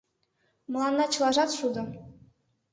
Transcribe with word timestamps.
—Мыланна 0.71 1.05
чылажат 1.13 1.49
шудо. 1.57 1.83